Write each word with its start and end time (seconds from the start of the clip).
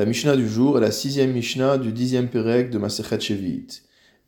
La 0.00 0.06
Mishnah 0.06 0.34
du 0.34 0.48
jour 0.48 0.78
est 0.78 0.80
la 0.80 0.92
sixième 0.92 1.32
Mishnah 1.32 1.76
du 1.76 1.92
dixième 1.92 2.28
Perek 2.28 2.70
de 2.70 2.78
Masechet 2.78 3.20
Shevit. 3.20 3.82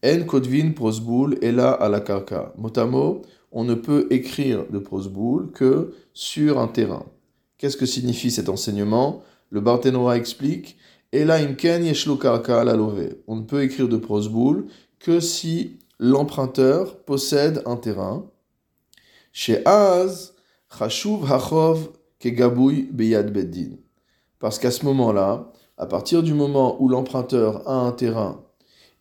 En 0.05 0.25
kodvin 0.25 0.73
prosboul 0.73 1.39
ela 1.41 1.71
à 1.71 1.89
la 1.89 2.01
karka. 2.01 2.53
Motamo, 2.59 3.23
on 3.53 3.65
ne 3.65 3.73
peut 3.73 4.07
écrire 4.11 4.67
de 4.71 4.79
prosboul 4.79 5.51
que 5.53 5.95
sur 6.13 6.59
un 6.59 6.69
terrain. 6.69 7.07
Qu'est-ce 7.57 7.79
que 7.79 7.87
signifie 7.87 8.31
cet 8.31 8.51
enseignement? 8.51 9.23
Le 9.49 9.63
Barthénora 9.63 10.19
explique 10.19 10.77
Ela 11.11 11.37
imken 11.37 11.87
yeshlo 11.87 12.17
karka 12.17 12.63
la 12.65 12.77
On 13.27 13.37
ne 13.37 13.45
peut 13.45 13.63
écrire 13.63 13.89
de 13.89 13.97
prosboul 13.97 14.67
que 14.99 15.21
si 15.21 15.79
l'emprunteur 15.99 16.99
possède 16.99 17.63
un 17.65 17.77
terrain. 17.77 18.27
Chez 19.33 19.65
chashuv 19.65 21.25
hachov 21.33 21.89
kegabui 22.19 22.91
beyad 22.93 23.33
beddin. 23.33 23.79
Parce 24.39 24.59
qu'à 24.59 24.71
ce 24.71 24.85
moment-là, 24.85 25.51
à 25.83 25.87
partir 25.87 26.23
du 26.23 26.33
moment 26.33 26.81
où 26.81 26.89
l'emprunteur 26.89 27.69
a 27.69 27.75
un 27.75 27.91
terrain 27.91 28.45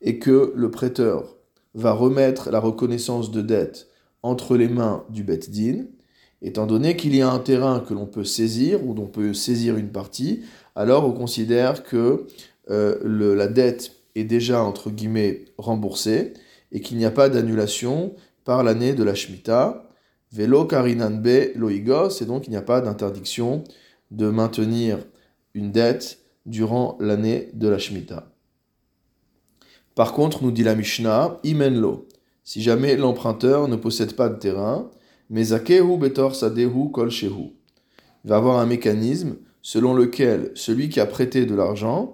et 0.01 0.17
que 0.17 0.51
le 0.55 0.71
prêteur 0.71 1.37
va 1.75 1.91
remettre 1.91 2.49
la 2.49 2.59
reconnaissance 2.59 3.29
de 3.29 3.43
dette 3.43 3.87
entre 4.23 4.57
les 4.57 4.67
mains 4.67 5.05
du 5.09 5.21
Bet 5.21 5.41
Din, 5.47 5.85
étant 6.41 6.65
donné 6.65 6.95
qu'il 6.95 7.15
y 7.15 7.21
a 7.21 7.29
un 7.29 7.37
terrain 7.37 7.81
que 7.81 7.93
l'on 7.93 8.07
peut 8.07 8.23
saisir 8.23 8.83
ou 8.83 8.95
dont 8.95 9.03
on 9.03 9.05
peut 9.05 9.35
saisir 9.35 9.77
une 9.77 9.91
partie, 9.91 10.41
alors 10.75 11.05
on 11.05 11.11
considère 11.11 11.83
que 11.83 12.25
euh, 12.71 13.35
la 13.35 13.45
dette 13.45 13.97
est 14.15 14.23
déjà 14.23 14.63
entre 14.63 14.89
guillemets 14.89 15.45
remboursée 15.59 16.33
et 16.71 16.81
qu'il 16.81 16.97
n'y 16.97 17.05
a 17.05 17.11
pas 17.11 17.29
d'annulation 17.29 18.15
par 18.43 18.63
l'année 18.63 18.93
de 18.93 19.03
la 19.03 19.13
Shemitah. 19.13 19.87
Velo 20.31 20.65
karinanbe 20.65 21.51
loigos, 21.53 22.21
et 22.21 22.25
donc 22.25 22.47
il 22.47 22.49
n'y 22.49 22.57
a 22.57 22.63
pas 22.63 22.81
d'interdiction 22.81 23.63
de 24.09 24.31
maintenir 24.31 24.97
une 25.53 25.71
dette 25.71 26.20
durant 26.45 26.97
l'année 26.99 27.49
de 27.53 27.67
la 27.67 27.77
Shemitah. 27.77 28.31
Par 29.95 30.13
contre, 30.13 30.43
nous 30.43 30.51
dit 30.51 30.63
la 30.63 30.75
Mishnah, 30.75 31.39
imenlo, 31.43 32.07
si 32.43 32.61
jamais 32.61 32.95
l'emprunteur 32.95 33.67
ne 33.67 33.75
possède 33.75 34.15
pas 34.15 34.29
de 34.29 34.39
terrain, 34.39 34.89
mezakehu 35.29 35.97
betor 35.97 36.35
sadehu 36.35 36.91
kol 36.91 37.09
shehu. 37.09 37.53
Il 38.23 38.29
va 38.29 38.37
avoir 38.37 38.59
un 38.59 38.65
mécanisme 38.65 39.35
selon 39.61 39.93
lequel 39.93 40.51
celui 40.55 40.89
qui 40.89 40.99
a 40.99 41.05
prêté 41.05 41.45
de 41.45 41.55
l'argent 41.55 42.13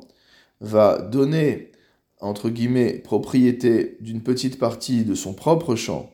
va 0.59 0.99
donner, 0.99 1.71
entre 2.19 2.49
guillemets, 2.49 2.93
propriété 2.93 3.97
d'une 4.01 4.21
petite 4.21 4.59
partie 4.59 5.05
de 5.05 5.15
son 5.15 5.33
propre 5.33 5.75
champ 5.75 6.11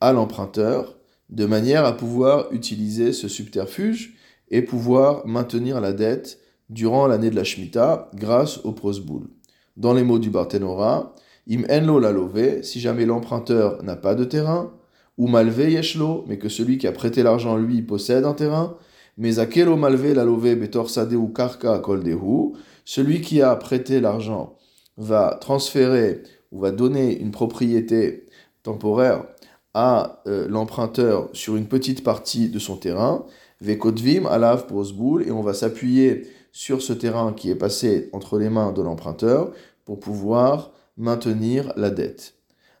à 0.00 0.12
l'emprunteur, 0.12 0.98
de 1.30 1.46
manière 1.46 1.84
à 1.84 1.96
pouvoir 1.96 2.52
utiliser 2.52 3.12
ce 3.12 3.28
subterfuge 3.28 4.16
et 4.50 4.60
pouvoir 4.62 5.26
maintenir 5.26 5.80
la 5.80 5.92
dette 5.92 6.40
durant 6.70 7.06
l'année 7.06 7.30
de 7.30 7.36
la 7.36 7.44
Shemitah 7.44 8.10
grâce 8.14 8.58
au 8.64 8.72
prosboul. 8.72 9.28
Dans 9.76 9.92
les 9.92 10.04
mots 10.04 10.18
du 10.18 10.30
Barthénora, 10.30 11.14
im 11.50 11.64
enlo 11.68 11.98
la 11.98 12.12
lové, 12.12 12.62
si 12.62 12.80
jamais 12.80 13.06
l'emprunteur 13.06 13.82
n'a 13.82 13.96
pas 13.96 14.14
de 14.14 14.24
terrain, 14.24 14.72
ou 15.18 15.26
malvé 15.28 15.72
yeshlo, 15.72 16.24
mais 16.26 16.38
que 16.38 16.48
celui 16.48 16.78
qui 16.78 16.86
a 16.86 16.92
prêté 16.92 17.22
l'argent 17.22 17.56
lui 17.56 17.82
possède 17.82 18.24
un 18.24 18.34
terrain, 18.34 18.76
mais 19.16 19.38
akelo 19.38 19.76
malvé 19.76 20.14
la 20.14 20.24
lové 20.24 20.56
betor 20.56 20.88
ou 21.12 21.28
karka 21.28 21.78
koldehu, 21.78 22.54
celui 22.84 23.20
qui 23.20 23.42
a 23.42 23.54
prêté 23.56 24.00
l'argent 24.00 24.56
va 24.96 25.38
transférer 25.40 26.22
ou 26.50 26.60
va 26.60 26.70
donner 26.70 27.18
une 27.18 27.30
propriété 27.30 28.26
temporaire 28.62 29.24
à 29.72 30.22
euh, 30.26 30.46
l'emprunteur 30.48 31.28
sur 31.32 31.56
une 31.56 31.66
petite 31.66 32.04
partie 32.04 32.48
de 32.48 32.58
son 32.58 32.76
terrain, 32.76 33.26
vekotvim 33.60 34.26
alav 34.26 34.66
prosboul, 34.66 35.26
et 35.26 35.32
on 35.32 35.42
va 35.42 35.54
s'appuyer 35.54 36.28
sur 36.54 36.80
ce 36.82 36.92
terrain 36.92 37.32
qui 37.32 37.50
est 37.50 37.56
passé 37.56 38.08
entre 38.12 38.38
les 38.38 38.48
mains 38.48 38.72
de 38.72 38.80
l'emprunteur 38.80 39.50
pour 39.84 39.98
pouvoir 39.98 40.70
maintenir 40.96 41.72
la 41.76 41.90
dette. 41.90 42.34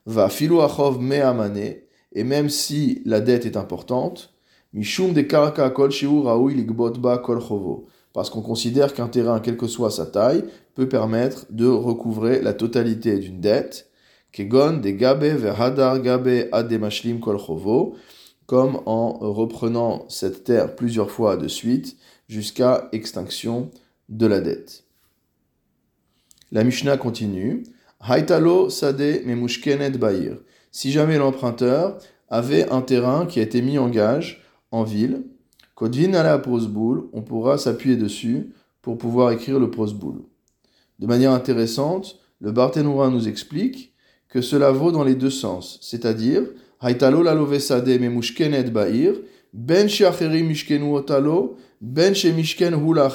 Va 0.06 0.28
filouachov 0.28 1.00
me 1.00 1.84
et 2.12 2.24
même 2.24 2.48
si 2.48 3.02
la 3.04 3.20
dette 3.20 3.46
est 3.46 3.56
importante, 3.56 4.32
mishum 4.72 5.12
de 5.12 5.22
karaka 5.22 5.70
kol 5.70 5.90
ba 6.98 7.18
kol 7.18 7.40
parce 8.12 8.30
qu'on 8.30 8.42
considère 8.42 8.94
qu'un 8.94 9.08
terrain, 9.08 9.40
quelle 9.40 9.56
que 9.56 9.66
soit 9.66 9.90
sa 9.90 10.06
taille, 10.06 10.44
peut 10.76 10.88
permettre 10.88 11.46
de 11.50 11.66
recouvrer 11.66 12.40
la 12.40 12.52
totalité 12.52 13.18
d'une 13.18 13.40
dette, 13.40 13.90
kegon 14.30 14.74
de 14.74 14.90
gabe 14.90 15.24
verhadar 15.24 15.98
gabe 16.00 16.46
ademashlim 16.52 17.18
kol 17.18 17.38
comme 18.46 18.80
en 18.86 19.14
reprenant 19.32 20.04
cette 20.08 20.44
terre 20.44 20.76
plusieurs 20.76 21.10
fois 21.10 21.36
de 21.36 21.48
suite, 21.48 21.96
jusqu'à 22.28 22.88
extinction 22.92 23.70
de 24.08 24.26
la 24.26 24.40
dette. 24.40 24.84
La 26.52 26.64
Mishnah 26.64 26.96
continue. 26.96 27.64
Haitalo 28.00 28.70
sade 28.70 29.22
memushkenet 29.24 29.98
bair. 29.98 30.36
Si 30.70 30.92
jamais 30.92 31.18
l'emprunteur 31.18 31.98
avait 32.28 32.68
un 32.70 32.80
terrain 32.80 33.26
qui 33.26 33.40
a 33.40 33.42
été 33.42 33.62
mis 33.62 33.78
en 33.78 33.88
gage 33.88 34.42
en 34.70 34.84
ville, 34.84 35.24
Kodvin 35.74 36.14
ala 36.14 36.38
prosboul, 36.38 37.08
on 37.12 37.22
pourra 37.22 37.58
s'appuyer 37.58 37.96
dessus 37.96 38.52
pour 38.82 38.98
pouvoir 38.98 39.32
écrire 39.32 39.58
le 39.58 39.70
prosboul. 39.70 40.22
De 41.00 41.06
manière 41.06 41.32
intéressante, 41.32 42.20
le 42.40 42.52
Barthénoura 42.52 43.10
nous 43.10 43.26
explique 43.26 43.94
que 44.28 44.40
cela 44.40 44.70
vaut 44.70 44.92
dans 44.92 45.04
les 45.04 45.14
deux 45.14 45.30
sens, 45.30 45.78
c'est-à-dire 45.82 46.42
Haitalo 46.82 47.22
la 47.22 47.34
lovesade 47.34 47.88
memushkenet 47.88 48.70
bair, 48.70 49.14
ben 49.54 49.86
mishkenu 49.86 50.96
otalo, 50.96 51.56
ben 51.80 52.12
mishken 52.12 52.74
hula 52.74 53.08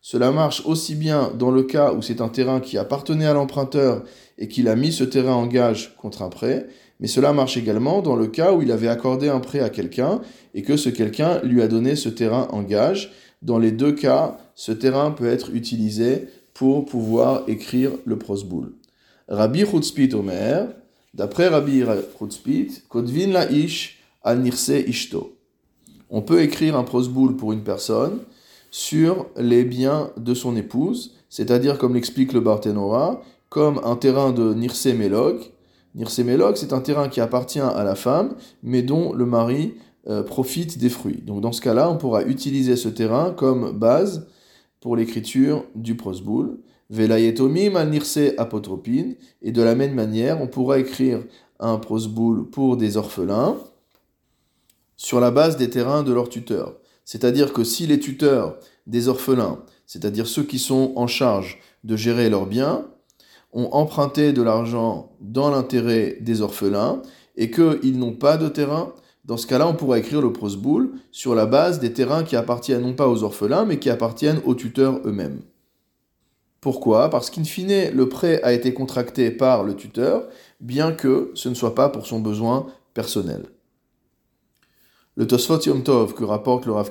Cela 0.00 0.32
marche 0.32 0.62
aussi 0.66 0.96
bien 0.96 1.30
dans 1.38 1.52
le 1.52 1.62
cas 1.62 1.92
où 1.92 2.02
c'est 2.02 2.20
un 2.20 2.28
terrain 2.28 2.58
qui 2.58 2.76
appartenait 2.76 3.26
à 3.26 3.34
l'emprunteur 3.34 4.02
et 4.36 4.48
qu'il 4.48 4.66
a 4.66 4.74
mis 4.74 4.92
ce 4.92 5.04
terrain 5.04 5.34
en 5.34 5.46
gage 5.46 5.94
contre 5.96 6.22
un 6.22 6.28
prêt, 6.28 6.66
mais 6.98 7.06
cela 7.06 7.32
marche 7.32 7.56
également 7.56 8.02
dans 8.02 8.16
le 8.16 8.26
cas 8.26 8.52
où 8.52 8.62
il 8.62 8.72
avait 8.72 8.88
accordé 8.88 9.28
un 9.28 9.38
prêt 9.38 9.60
à 9.60 9.70
quelqu'un 9.70 10.20
et 10.54 10.62
que 10.62 10.76
ce 10.76 10.88
quelqu'un 10.88 11.40
lui 11.44 11.62
a 11.62 11.68
donné 11.68 11.94
ce 11.94 12.08
terrain 12.08 12.48
en 12.50 12.62
gage. 12.62 13.12
Dans 13.40 13.58
les 13.58 13.70
deux 13.70 13.92
cas, 13.92 14.38
ce 14.56 14.72
terrain 14.72 15.12
peut 15.12 15.28
être 15.28 15.54
utilisé 15.54 16.28
pour 16.52 16.84
pouvoir 16.84 17.44
écrire 17.46 17.92
le 18.04 18.18
prosboul. 18.18 18.72
Rabbi 19.28 19.64
Chutzpit 19.64 20.14
Omer, 20.14 20.66
d'après 21.14 21.46
Rabbi 21.46 21.84
Chutzpit, 22.18 22.82
Kodvin 22.88 23.28
la 23.28 23.50
ish 23.52 24.00
al 24.22 24.40
nirse 24.40 24.82
ishto 24.88 25.34
on 26.14 26.22
peut 26.22 26.42
écrire 26.42 26.76
un 26.76 26.84
prosboul 26.84 27.34
pour 27.34 27.52
une 27.52 27.64
personne 27.64 28.20
sur 28.70 29.26
les 29.36 29.64
biens 29.64 30.12
de 30.16 30.32
son 30.32 30.54
épouse, 30.54 31.16
c'est-à-dire, 31.28 31.76
comme 31.76 31.94
l'explique 31.94 32.32
le 32.32 32.38
Barthénora, 32.38 33.20
comme 33.48 33.80
un 33.82 33.96
terrain 33.96 34.30
de 34.30 34.54
Nirse 34.54 34.86
Melog. 34.86 35.40
Nirse 35.96 36.20
Melog, 36.20 36.54
c'est 36.54 36.72
un 36.72 36.80
terrain 36.80 37.08
qui 37.08 37.20
appartient 37.20 37.58
à 37.58 37.82
la 37.82 37.96
femme, 37.96 38.36
mais 38.62 38.82
dont 38.82 39.12
le 39.12 39.26
mari 39.26 39.74
euh, 40.08 40.22
profite 40.22 40.78
des 40.78 40.88
fruits. 40.88 41.20
Donc, 41.26 41.40
dans 41.40 41.50
ce 41.50 41.60
cas-là, 41.60 41.90
on 41.90 41.96
pourra 41.96 42.22
utiliser 42.22 42.76
ce 42.76 42.88
terrain 42.88 43.32
comme 43.32 43.72
base 43.72 44.28
pour 44.78 44.94
l'écriture 44.94 45.64
du 45.74 45.96
prosboul. 45.96 46.58
Velayetomim 46.90 47.74
al 47.74 47.90
Nirse 47.90 48.20
apotropine, 48.38 49.16
et 49.42 49.50
de 49.50 49.62
la 49.62 49.74
même 49.74 49.94
manière, 49.94 50.40
on 50.40 50.46
pourra 50.46 50.78
écrire 50.78 51.24
un 51.58 51.78
prosboul 51.78 52.48
pour 52.50 52.76
des 52.76 52.96
orphelins 52.96 53.56
sur 55.14 55.20
la 55.20 55.30
base 55.30 55.56
des 55.56 55.70
terrains 55.70 56.02
de 56.02 56.12
leurs 56.12 56.28
tuteurs. 56.28 56.74
C'est-à-dire 57.04 57.52
que 57.52 57.62
si 57.62 57.86
les 57.86 58.00
tuteurs 58.00 58.56
des 58.88 59.06
orphelins, 59.06 59.60
c'est-à-dire 59.86 60.26
ceux 60.26 60.42
qui 60.42 60.58
sont 60.58 60.92
en 60.96 61.06
charge 61.06 61.60
de 61.84 61.94
gérer 61.94 62.28
leurs 62.28 62.46
biens, 62.46 62.84
ont 63.52 63.68
emprunté 63.70 64.32
de 64.32 64.42
l'argent 64.42 65.12
dans 65.20 65.50
l'intérêt 65.50 66.16
des 66.20 66.42
orphelins 66.42 67.00
et 67.36 67.52
qu'ils 67.52 67.96
n'ont 67.96 68.14
pas 68.14 68.36
de 68.36 68.48
terrain, 68.48 68.92
dans 69.24 69.36
ce 69.36 69.46
cas-là, 69.46 69.68
on 69.68 69.74
pourra 69.74 70.00
écrire 70.00 70.20
le 70.20 70.32
prosboul 70.32 70.90
sur 71.12 71.36
la 71.36 71.46
base 71.46 71.78
des 71.78 71.92
terrains 71.92 72.24
qui 72.24 72.34
appartiennent 72.34 72.82
non 72.82 72.94
pas 72.94 73.06
aux 73.06 73.22
orphelins, 73.22 73.66
mais 73.66 73.78
qui 73.78 73.90
appartiennent 73.90 74.40
aux 74.44 74.56
tuteurs 74.56 75.00
eux-mêmes. 75.04 75.42
Pourquoi? 76.60 77.08
Parce 77.08 77.30
qu'in 77.30 77.44
fine, 77.44 77.92
le 77.94 78.08
prêt 78.08 78.42
a 78.42 78.52
été 78.52 78.74
contracté 78.74 79.30
par 79.30 79.62
le 79.62 79.76
tuteur, 79.76 80.26
bien 80.58 80.90
que 80.90 81.30
ce 81.34 81.48
ne 81.48 81.54
soit 81.54 81.76
pas 81.76 81.88
pour 81.88 82.04
son 82.04 82.18
besoin 82.18 82.66
personnel. 82.94 83.53
Le 85.16 85.28
Tosfot 85.28 85.60
Yom 85.60 85.84
Tov 85.84 86.14
que 86.14 86.24
rapporte 86.24 86.66
le 86.66 86.72
Rav 86.72 86.90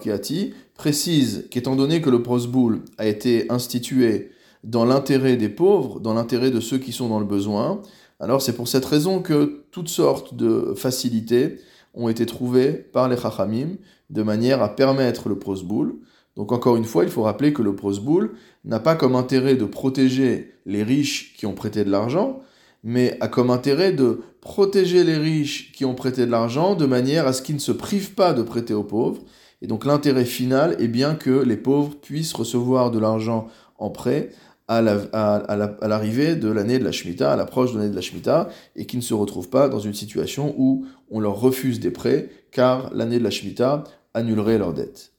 précise 0.75 1.45
qu'étant 1.51 1.75
donné 1.75 2.01
que 2.01 2.09
le 2.09 2.23
prosboul 2.23 2.79
a 2.97 3.05
été 3.05 3.51
institué 3.51 4.31
dans 4.63 4.85
l'intérêt 4.85 5.35
des 5.35 5.49
pauvres, 5.49 5.99
dans 5.99 6.13
l'intérêt 6.13 6.49
de 6.49 6.61
ceux 6.61 6.77
qui 6.77 6.93
sont 6.93 7.09
dans 7.09 7.19
le 7.19 7.25
besoin, 7.25 7.81
alors 8.21 8.41
c'est 8.41 8.55
pour 8.55 8.69
cette 8.69 8.85
raison 8.85 9.21
que 9.21 9.65
toutes 9.71 9.89
sortes 9.89 10.35
de 10.35 10.73
facilités 10.73 11.57
ont 11.93 12.07
été 12.07 12.25
trouvées 12.25 12.71
par 12.71 13.09
les 13.09 13.17
Chachamim 13.17 13.75
de 14.09 14.23
manière 14.23 14.63
à 14.63 14.73
permettre 14.73 15.27
le 15.27 15.37
prosboul. 15.37 15.97
Donc 16.37 16.53
encore 16.53 16.77
une 16.77 16.85
fois, 16.85 17.03
il 17.03 17.09
faut 17.09 17.23
rappeler 17.23 17.51
que 17.51 17.61
le 17.61 17.75
prosboul 17.75 18.35
n'a 18.63 18.79
pas 18.79 18.95
comme 18.95 19.17
intérêt 19.17 19.55
de 19.55 19.65
protéger 19.65 20.53
les 20.65 20.83
riches 20.83 21.33
qui 21.35 21.45
ont 21.45 21.55
prêté 21.55 21.83
de 21.83 21.91
l'argent, 21.91 22.39
mais 22.83 23.17
a 23.21 23.27
comme 23.27 23.49
intérêt 23.49 23.91
de 23.91 24.21
protéger 24.41 25.03
les 25.03 25.17
riches 25.17 25.71
qui 25.71 25.85
ont 25.85 25.95
prêté 25.95 26.25
de 26.25 26.31
l'argent 26.31 26.75
de 26.75 26.85
manière 26.85 27.27
à 27.27 27.33
ce 27.33 27.41
qu'ils 27.41 27.55
ne 27.55 27.59
se 27.59 27.71
privent 27.71 28.13
pas 28.13 28.33
de 28.33 28.43
prêter 28.43 28.73
aux 28.73 28.83
pauvres. 28.83 29.21
Et 29.61 29.67
donc 29.67 29.85
l'intérêt 29.85 30.25
final 30.25 30.75
est 30.79 30.89
bien 30.89 31.15
que 31.15 31.43
les 31.43 31.55
pauvres 31.55 31.95
puissent 31.95 32.33
recevoir 32.33 32.91
de 32.91 32.99
l'argent 32.99 33.47
en 33.77 33.89
prêt 33.89 34.29
à 34.67 34.81
l'arrivée 34.81 36.35
de 36.35 36.49
l'année 36.49 36.79
de 36.79 36.83
la 36.83 36.91
Shemitah, 36.91 37.33
à 37.33 37.35
l'approche 37.35 37.73
de 37.73 37.77
l'année 37.77 37.91
de 37.91 37.95
la 37.95 38.01
Shemitah, 38.01 38.49
et 38.75 38.85
qui 38.85 38.97
ne 38.97 39.01
se 39.01 39.13
retrouvent 39.13 39.49
pas 39.49 39.69
dans 39.69 39.79
une 39.79 39.93
situation 39.93 40.53
où 40.57 40.85
on 41.09 41.19
leur 41.19 41.39
refuse 41.39 41.79
des 41.79 41.91
prêts, 41.91 42.29
car 42.51 42.93
l'année 42.93 43.19
de 43.19 43.23
la 43.23 43.29
Shemitah 43.29 43.83
annulerait 44.13 44.57
leurs 44.57 44.73
dettes. 44.73 45.12